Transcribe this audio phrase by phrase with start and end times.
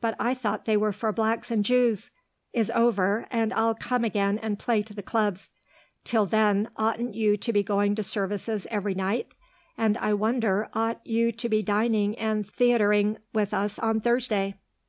[0.00, 2.12] But I thought they were for blacks and Jews)
[2.52, 5.50] is over, and I'll come again and play to the clubs.
[6.04, 9.34] Till then, oughtn't you to be going to services every night,
[9.76, 14.54] and I wonder ought you to be dining and theatreing with us on Thursday?"